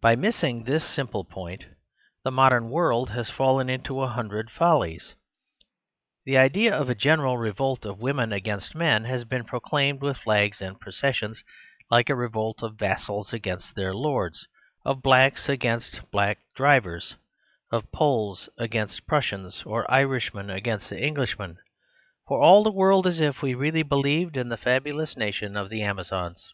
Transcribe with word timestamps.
By 0.00 0.16
missing 0.16 0.64
this 0.64 0.86
simple 0.88 1.22
point, 1.22 1.66
the 2.24 2.30
modern 2.30 2.70
world 2.70 3.10
has 3.10 3.28
fallen 3.28 3.68
into 3.68 4.00
a 4.00 4.08
hundred 4.08 4.50
fol 4.50 4.80
lies. 4.80 5.12
The 6.24 6.38
idea 6.38 6.74
of 6.74 6.88
a 6.88 6.94
general 6.94 7.36
revolt 7.36 7.84
of 7.84 7.98
women 8.00 8.32
against 8.32 8.74
men 8.74 9.04
has 9.04 9.24
been 9.24 9.44
proclaimed 9.44 10.00
with 10.00 10.16
flags 10.16 10.62
and 10.62 10.80
processions, 10.80 11.44
like 11.90 12.08
a 12.08 12.14
revolt 12.14 12.62
of 12.62 12.76
vassals 12.78 13.34
against 13.34 13.74
their 13.74 13.92
lords, 13.94 14.48
of 14.86 15.02
niggers 15.02 15.46
against 15.50 16.00
nigger 16.10 16.36
drivers, 16.56 17.16
of 17.70 17.92
Poles 17.92 18.48
against 18.56 19.06
Prussians 19.06 19.62
or 19.66 19.84
Irishmen 19.90 20.48
against 20.48 20.86
6l 20.86 20.88
62 20.88 20.88
The 20.88 21.12
Superstition 21.26 21.44
of 21.44 21.48
Divorce 21.50 21.60
Englishmen; 21.60 21.64
for 22.28 22.42
all 22.42 22.62
the 22.62 22.72
world 22.72 23.06
as 23.06 23.20
if 23.20 23.42
we 23.42 23.52
really 23.52 23.82
believed 23.82 24.38
in 24.38 24.48
the 24.48 24.56
fabulous 24.56 25.18
nation 25.18 25.54
of 25.54 25.68
the 25.68 25.82
Ama 25.82 26.00
zons. 26.04 26.46